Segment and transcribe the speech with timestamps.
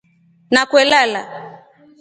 [0.53, 1.21] NA kwelala.